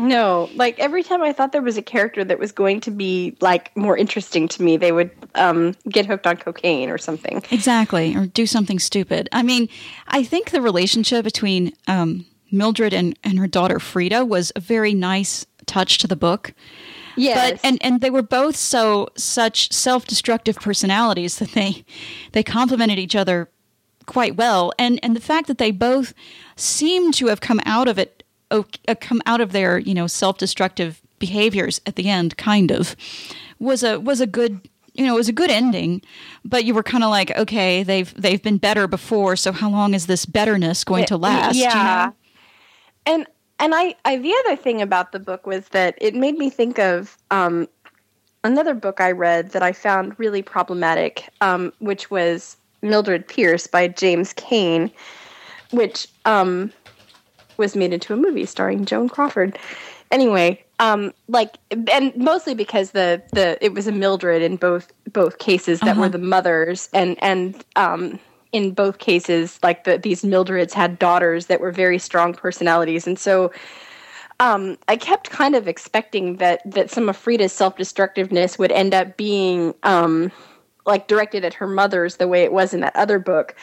[0.00, 3.36] No like every time i thought there was a character that was going to be
[3.40, 8.14] like more interesting to me they would um get hooked on cocaine or something Exactly.
[8.16, 9.28] Or do something stupid.
[9.32, 9.68] I mean,
[10.08, 14.94] I think the relationship between um, Mildred and, and her daughter Freda was a very
[14.94, 16.52] nice touch to the book.
[17.16, 21.84] yes but and and they were both so such self-destructive personalities that they
[22.32, 23.48] they complemented each other
[24.06, 26.14] quite well and and the fact that they both
[26.56, 28.19] seem to have come out of it
[29.00, 32.96] come out of their you know self-destructive behaviors at the end kind of
[33.58, 36.02] was a was a good you know it was a good ending
[36.44, 39.94] but you were kind of like okay they've they've been better before so how long
[39.94, 42.10] is this betterness going to last you yeah
[43.06, 43.14] know?
[43.14, 43.26] and
[43.60, 46.78] and I, I the other thing about the book was that it made me think
[46.78, 47.68] of um,
[48.42, 53.86] another book I read that I found really problematic, um, which was Mildred Pierce by
[53.86, 54.90] James Cain,
[55.72, 56.72] which um,
[57.60, 59.56] was made into a movie starring Joan Crawford.
[60.10, 61.56] Anyway, um, like,
[61.92, 66.08] and mostly because the the it was a Mildred in both both cases that were
[66.08, 68.18] the mothers, and and um,
[68.50, 73.18] in both cases, like the these Mildreds had daughters that were very strong personalities, and
[73.18, 73.52] so
[74.40, 78.94] um, I kept kind of expecting that that some of Freda's self destructiveness would end
[78.94, 80.32] up being um,
[80.86, 83.54] like directed at her mother's the way it was in that other book,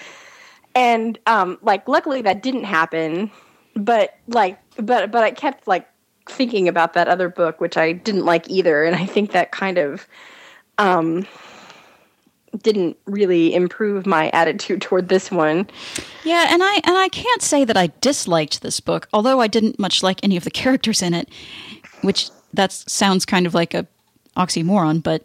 [0.75, 3.31] and um, like luckily that didn't happen.
[3.77, 5.87] But like, but but I kept like
[6.29, 9.77] thinking about that other book, which I didn't like either, and I think that kind
[9.77, 10.07] of
[10.77, 11.27] um,
[12.61, 15.69] didn't really improve my attitude toward this one.
[16.23, 19.79] Yeah, and I and I can't say that I disliked this book, although I didn't
[19.79, 21.29] much like any of the characters in it,
[22.01, 23.87] which that sounds kind of like a
[24.35, 25.23] oxymoron, but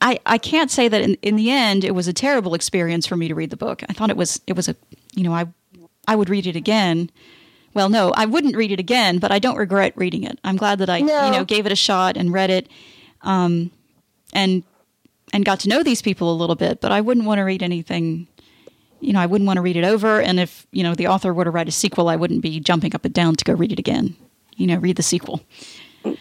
[0.00, 3.16] I, I can't say that in, in the end it was a terrible experience for
[3.16, 3.82] me to read the book.
[3.88, 4.76] I thought it was it was a
[5.14, 5.46] you know, I
[6.06, 7.10] I would read it again.
[7.76, 10.38] Well, no, I wouldn't read it again, but I don't regret reading it.
[10.42, 11.26] I'm glad that I No.
[11.26, 12.68] you know gave it a shot and read it,
[13.22, 13.70] um,
[14.32, 14.64] and
[15.32, 16.80] and got to know these people a little bit.
[16.80, 18.26] But I wouldn't want to read anything
[19.00, 20.20] you know, I wouldn't want to read it over.
[20.20, 22.94] And if, you know, the author were to write a sequel, I wouldn't be jumping
[22.94, 24.16] up and down to go read it again.
[24.56, 25.42] You know, read the sequel.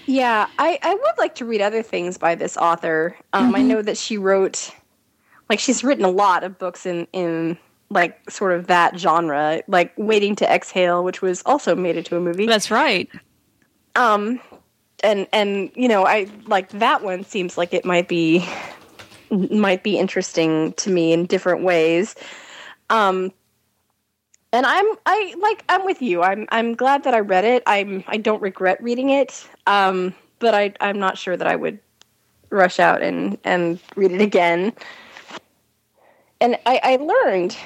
[0.06, 3.16] Yeah, I, I would like to read other things by this author.
[3.34, 4.72] Um, I know that she wrote,
[5.50, 7.58] like, she's written a lot of books in, in,
[7.96, 12.20] like, sort of that genre, like Waiting to Exhale, which was also made into a
[12.20, 12.46] movie.
[12.46, 13.10] That's right.
[13.96, 14.40] Um,
[15.04, 18.48] and, and, you know, I, like, that one seems like it might be,
[19.32, 22.16] might be interesting to me in different ways.
[22.90, 23.32] Um,
[24.54, 26.22] and I'm I like I'm with you.
[26.22, 27.64] I'm I'm glad that I read it.
[27.68, 29.46] I'm I don't regret reading it.
[29.68, 31.80] Um, but I I'm not sure that I would
[32.52, 34.72] rush out and and read it again.
[36.40, 37.58] And I I learned,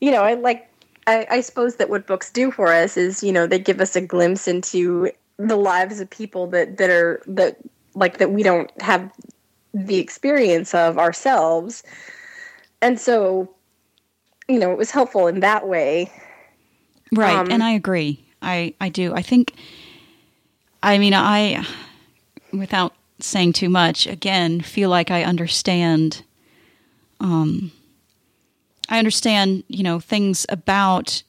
[0.00, 0.68] you know, I like
[1.06, 3.96] I, I suppose that what books do for us is you know they give us
[3.96, 7.58] a glimpse into the lives of people that that are that
[7.94, 9.10] like that we don't have
[9.74, 11.82] the experience of ourselves.
[12.80, 13.54] And so,
[14.48, 16.10] you know, it was helpful in that way.
[17.12, 18.24] Right, Um, and I agree.
[18.42, 19.14] I I do.
[19.14, 19.54] I think.
[20.80, 21.66] I mean, I,
[22.52, 26.22] without saying too much, again, feel like I understand.
[27.18, 27.72] Um,
[28.88, 31.22] I understand, you know, things about,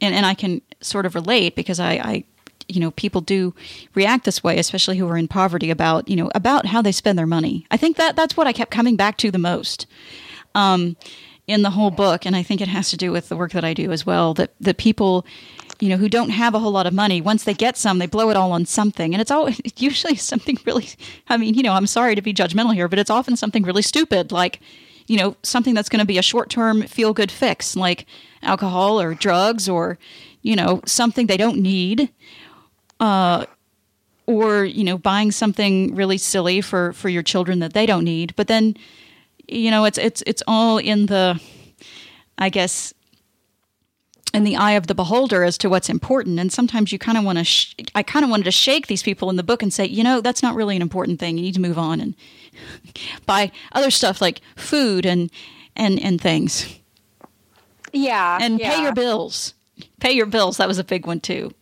[0.00, 2.24] and and I can sort of relate because I, I,
[2.68, 3.54] you know, people do
[3.94, 7.18] react this way, especially who are in poverty about, you know, about how they spend
[7.18, 7.66] their money.
[7.70, 9.86] I think that that's what I kept coming back to the most
[10.54, 10.96] um,
[11.46, 13.64] in the whole book, and I think it has to do with the work that
[13.64, 14.34] I do as well.
[14.34, 15.26] That that people,
[15.78, 18.06] you know, who don't have a whole lot of money, once they get some, they
[18.06, 20.88] blow it all on something, and it's all usually something really.
[21.28, 23.82] I mean, you know, I'm sorry to be judgmental here, but it's often something really
[23.82, 24.60] stupid, like
[25.12, 28.06] you know, something that's going to be a short term feel good fix, like
[28.42, 29.98] alcohol or drugs or
[30.40, 32.08] you know something they don't need.
[32.98, 33.44] Uh,
[34.26, 38.32] or you know buying something really silly for for your children that they don't need
[38.36, 38.76] but then
[39.48, 41.40] you know it's it's it's all in the
[42.38, 42.94] i guess
[44.34, 47.24] in the eye of the beholder as to what's important and sometimes you kind of
[47.24, 49.72] want to sh- i kind of wanted to shake these people in the book and
[49.72, 52.14] say you know that's not really an important thing you need to move on and
[53.26, 55.30] buy other stuff like food and
[55.76, 56.78] and and things
[57.92, 58.38] Yeah.
[58.40, 58.74] and yeah.
[58.76, 59.54] pay your bills
[60.00, 61.52] pay your bills that was a big one too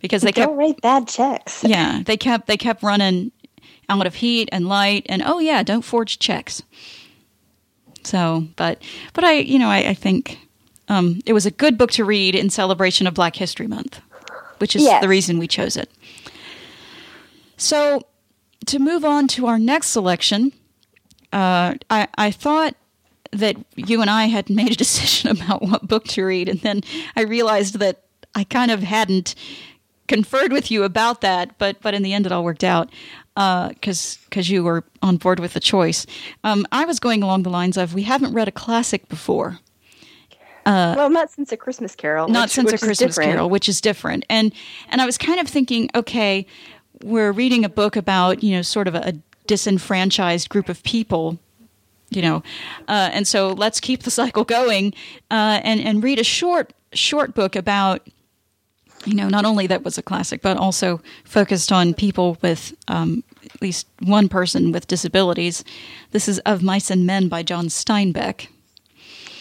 [0.00, 1.64] because they kept Don't write bad checks.
[1.64, 3.32] yeah they kept they kept running
[3.88, 6.62] out of heat and light and oh yeah don't forge checks
[8.04, 8.82] so but
[9.14, 10.38] but i you know i, I think
[10.88, 14.00] um, it was a good book to read in celebration of black history month
[14.58, 15.02] which is Yes.
[15.02, 15.90] the reason we chose it
[17.56, 18.02] so
[18.66, 20.52] to move on to our next selection
[21.32, 22.74] uh, I, I thought
[23.32, 26.80] that you and I had made a decision about what book to read, and then
[27.16, 28.02] I realized that
[28.34, 29.34] I kind of hadn't
[30.06, 32.88] conferred with you about that, but but in the end, it all worked out
[33.34, 36.06] because because you were on board with the choice.
[36.44, 39.58] Um, I was going along the lines of we haven't read a classic before,
[40.66, 42.28] well, not since a Christmas Carol.
[42.28, 43.16] not which- since which a Christmas.
[43.18, 44.24] Carol, which is different.
[44.28, 44.52] And
[44.88, 46.46] and I was kind of thinking, okay,
[47.02, 49.14] we're reading a book about you know sort of a,
[49.46, 51.38] disenfranchised group of people,
[52.10, 52.42] you know,
[52.88, 54.92] uh, and so let's keep the cycle going
[55.30, 58.06] uh, and and read a short short book about.
[59.04, 63.22] You know, not only that was a classic, but also focused on people with um,
[63.44, 65.62] at least one person with disabilities.
[66.10, 68.48] This is Of Mice and Men by John Steinbeck.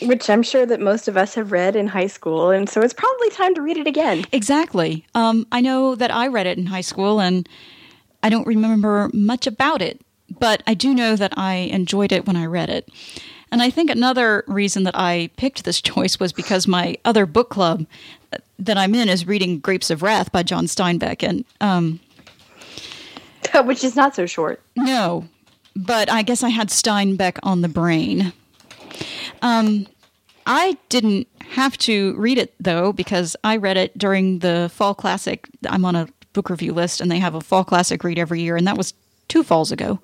[0.01, 2.93] Which I'm sure that most of us have read in high school, and so it's
[2.93, 4.25] probably time to read it again.
[4.31, 5.05] Exactly.
[5.15, 7.47] Um, I know that I read it in high school and
[8.21, 10.01] I don't remember much about it,
[10.39, 12.89] but I do know that I enjoyed it when I read it.
[13.51, 17.49] And I think another reason that I picked this choice was because my other book
[17.49, 17.85] club
[18.59, 21.23] that I'm in is reading Grapes of Wrath by John Steinbeck.
[21.23, 21.99] And um,
[23.63, 24.61] Which is not so short.
[24.75, 25.25] no,
[25.75, 28.33] but I guess I had Steinbeck on the brain.
[29.41, 29.87] Um,
[30.45, 35.47] I didn't have to read it though because I read it during the fall classic.
[35.67, 38.55] I'm on a book review list, and they have a fall classic read every year,
[38.55, 38.93] and that was
[39.27, 39.99] two falls ago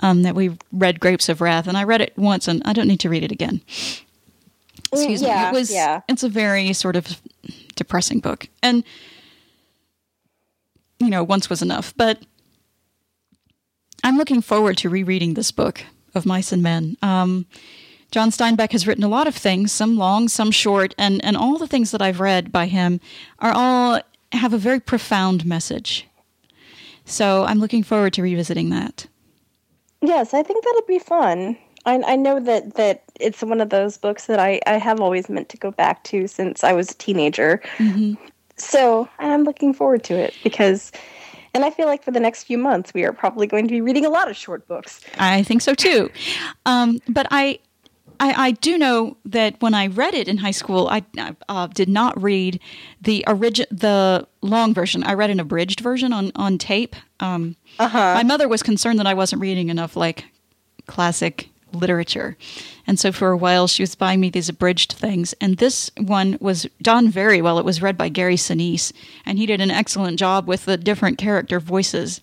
[0.00, 2.86] um, that we read Grapes of Wrath, and I read it once, and I don't
[2.86, 3.60] need to read it again.
[4.92, 5.28] Excuse me.
[5.28, 5.72] It was.
[5.72, 6.02] yeah.
[6.08, 7.20] It's a very sort of
[7.74, 8.84] depressing book, and
[10.98, 12.18] you know, once was enough, but.
[14.06, 15.82] I'm looking forward to rereading this book
[16.14, 16.98] of Mice and Men.
[17.00, 17.46] Um,
[18.14, 21.58] John Steinbeck has written a lot of things, some long, some short, and, and all
[21.58, 23.00] the things that I've read by him
[23.40, 24.00] are all
[24.30, 26.06] have a very profound message.
[27.04, 29.08] So I'm looking forward to revisiting that.
[30.00, 31.58] Yes, I think that'll be fun.
[31.86, 35.28] I, I know that, that it's one of those books that I, I have always
[35.28, 37.60] meant to go back to since I was a teenager.
[38.56, 40.92] So I'm looking forward to it because,
[41.52, 43.80] and I feel like for the next few months, we are probably going to be
[43.80, 45.00] reading a lot of short books.
[45.18, 46.12] I think so too.
[46.64, 47.58] Um, but I,
[48.24, 51.02] I, I do know that when I read it in high school, I
[51.48, 52.58] uh, did not read
[53.00, 55.04] the origin, the long version.
[55.04, 56.96] I read an abridged version on on tape.
[57.20, 57.56] Um,
[58.14, 60.24] My mother was concerned that I wasn't reading enough like
[60.86, 62.36] classic literature,
[62.86, 65.34] and so for a while she was buying me these abridged things.
[65.40, 67.58] And this one was done very well.
[67.58, 68.90] It was read by Gary Sinise,
[69.26, 72.22] and he did an excellent job with the different character voices.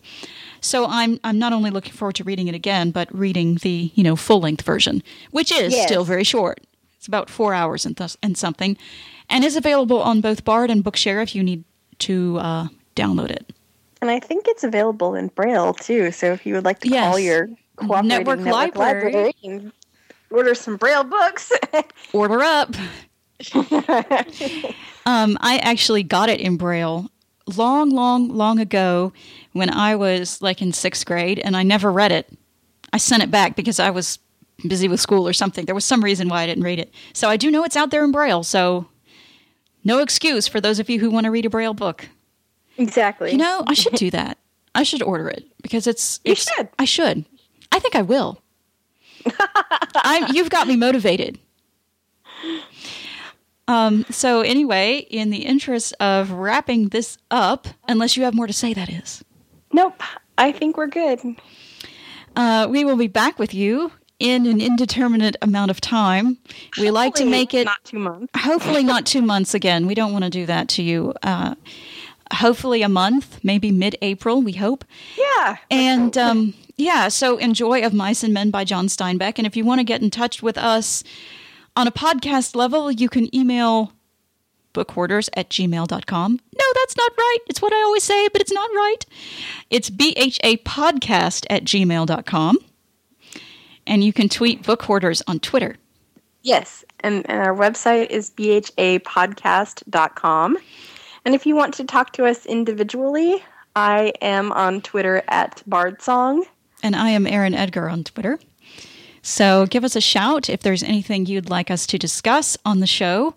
[0.62, 4.04] So I'm I'm not only looking forward to reading it again, but reading the you
[4.04, 5.02] know full length version,
[5.32, 5.88] which is Yes.
[5.88, 6.62] still very short.
[6.98, 8.78] It's about four hours and, th- and something,
[9.28, 11.64] and is available on both Bard and Bookshare if you need
[12.00, 13.52] to uh, download it.
[14.02, 16.12] And I think it's available in Braille too.
[16.12, 19.04] So if you would like to call your cooperating Network network, library.
[19.14, 19.36] library.
[19.44, 19.72] and
[20.30, 21.52] order some Braille books.
[22.14, 22.76] Order up.
[25.06, 27.10] um, I actually got it in Braille
[27.58, 29.12] long, long, long ago
[29.54, 32.32] when I was like in sixth grade, and I never read it.
[32.94, 34.20] I sent it back because I was
[34.68, 35.66] busy with school or something.
[35.66, 36.94] There was some reason why I didn't read it.
[37.14, 38.88] So I do know it's out there in Braille, so
[39.84, 42.08] no excuse for those of you who want to read a Braille book.
[42.78, 43.32] Exactly.
[43.32, 44.38] You know, I should do that.
[44.74, 46.20] I should order it because it's.
[46.24, 46.70] You it's should.
[46.80, 47.26] I should.
[47.72, 48.42] I think I will.
[49.96, 51.40] I'm, you've got me motivated.
[53.68, 58.54] Um, so, anyway, in the interest of wrapping this up, unless you have more to
[58.54, 59.24] say, that is,
[59.74, 60.02] Nope.
[60.38, 61.20] I think we're good.
[62.36, 66.38] uh, we will be back with you in an indeterminate amount of time.
[66.80, 68.32] We like to make it not two months.
[68.38, 69.88] hopefully not two months again.
[69.88, 71.14] We don't want to do that to you.
[71.24, 71.56] Uh,
[72.34, 74.86] hopefully a month, maybe mid April, we hope.
[75.18, 75.58] Yeah.
[75.70, 79.34] And um, yeah, so enjoy Of Mice and Men by John Steinbeck.
[79.38, 81.04] And if you want to get in touch with us
[81.76, 83.92] on a podcast level, you can email
[84.74, 86.32] bookhoarders at gmail.com.
[86.32, 87.40] No, that's not right.
[87.48, 89.06] It's what I always say, but it's not right.
[89.70, 92.58] It's bha podcast at gmail.com.
[93.88, 95.78] And you can tweet book hoarders on Twitter.
[96.44, 100.58] Yes, and, and our website is bhapodcast.com.
[101.24, 103.44] And if you want to talk to us individually,
[103.76, 106.44] I am on Twitter at bardsong.
[106.82, 108.40] And I am Erin Edgar on Twitter.
[109.22, 112.88] So give us a shout if there's anything you'd like us to discuss on the
[112.88, 113.36] show.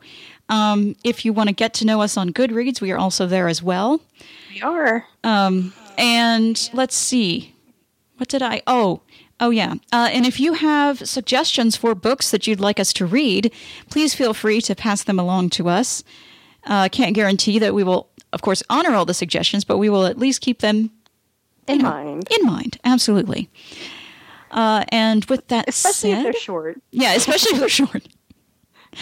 [0.49, 3.49] Um, if you want to get to know us on Goodreads, we are also there
[3.49, 4.01] as well.
[4.53, 5.07] We are.
[5.23, 7.55] Um, and let's see.
[8.19, 8.63] What did I?
[8.67, 9.01] Oh,
[9.41, 9.75] oh yeah.
[9.93, 13.51] Uh, and if you have suggestions for books that you'd like us to read,
[13.91, 16.05] please feel free to pass them along to us.
[16.65, 20.07] Uh, can't guarantee that we will, of course, honor all the suggestions, but we will
[20.07, 20.91] at least keep them
[21.67, 22.29] In know, mind.
[22.31, 23.49] In mind, absolutely.
[24.51, 26.81] Uh, and with that Especially if they're short.
[26.91, 28.07] yeah, especially if they're short.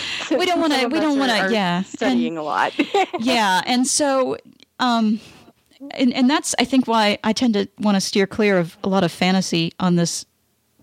[0.31, 2.73] We don't wanna- we don't wanna- yeah, Studying a lot.
[3.21, 4.37] yeah, and so,
[4.79, 5.21] um,
[5.93, 8.89] and and that's I think why I tend to want to steer clear of a
[8.89, 10.25] lot of fantasy on this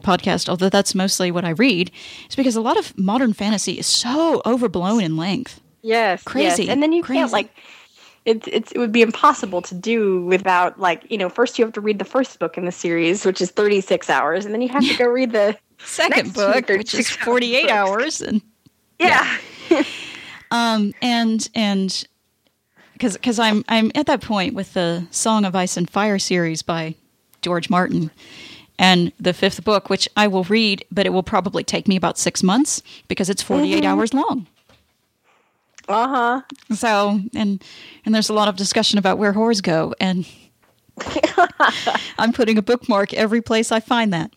[0.04, 0.50] podcast.
[0.50, 1.92] Although that's mostly what I read,
[2.30, 5.62] is because a lot of modern fantasy is so overblown in length.
[5.82, 6.24] yes.
[6.24, 6.72] Crazy, Yes.
[6.72, 7.20] And then you crazy.
[7.20, 7.50] can't, like,
[8.26, 11.74] it, it's, it would be impossible to do without, like, you know, first you have
[11.74, 14.68] to read the first book in the series, which is 36 hours, and then you
[14.70, 15.58] have to go read the.
[15.80, 18.42] Second book, which is forty eight hours, and
[19.00, 19.38] Yeah.
[20.52, 22.08] um and and
[22.94, 26.62] because because I'm I'm at that point with the Song of Ice and Fire series
[26.62, 26.96] by
[27.42, 28.12] George Martin
[28.78, 32.18] and the fifth book, which I will read, but it will probably take me about
[32.18, 34.48] six months because it's 48 hours long.
[35.88, 36.42] Uh huh.
[36.76, 37.64] So and
[38.06, 40.28] and there's a lot of discussion about where whores go, and
[42.18, 44.32] I'm putting a bookmark every place I find that.